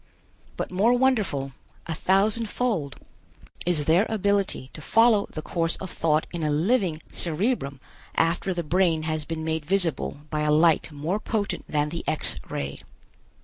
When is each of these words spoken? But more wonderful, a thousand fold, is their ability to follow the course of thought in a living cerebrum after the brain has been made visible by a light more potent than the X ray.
But 0.57 0.71
more 0.71 0.93
wonderful, 0.95 1.51
a 1.85 1.93
thousand 1.93 2.47
fold, 2.49 2.95
is 3.67 3.85
their 3.85 4.07
ability 4.09 4.71
to 4.73 4.81
follow 4.81 5.27
the 5.29 5.43
course 5.43 5.75
of 5.75 5.91
thought 5.91 6.25
in 6.33 6.41
a 6.41 6.49
living 6.49 7.03
cerebrum 7.11 7.79
after 8.15 8.51
the 8.51 8.63
brain 8.63 9.03
has 9.03 9.25
been 9.25 9.43
made 9.43 9.63
visible 9.63 10.21
by 10.31 10.39
a 10.39 10.49
light 10.51 10.91
more 10.91 11.19
potent 11.19 11.65
than 11.69 11.89
the 11.89 12.03
X 12.07 12.37
ray. 12.49 12.79